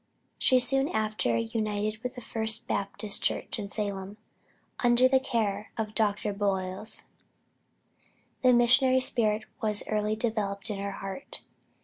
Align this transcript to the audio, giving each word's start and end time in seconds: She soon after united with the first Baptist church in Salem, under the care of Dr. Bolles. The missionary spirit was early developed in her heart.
She 0.39 0.57
soon 0.57 0.89
after 0.89 1.37
united 1.37 2.01
with 2.01 2.15
the 2.15 2.21
first 2.23 2.67
Baptist 2.67 3.21
church 3.21 3.59
in 3.59 3.69
Salem, 3.69 4.17
under 4.83 5.07
the 5.07 5.19
care 5.19 5.69
of 5.77 5.93
Dr. 5.93 6.33
Bolles. 6.33 7.03
The 8.41 8.51
missionary 8.51 8.99
spirit 9.01 9.45
was 9.61 9.83
early 9.87 10.15
developed 10.15 10.71
in 10.71 10.79
her 10.79 10.93
heart. 10.93 11.41